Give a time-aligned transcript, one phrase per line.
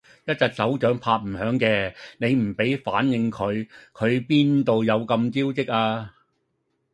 [0.25, 6.11] 一隻手掌拍唔響嘅，你唔俾反應佢，佢邊度有咁招積呀？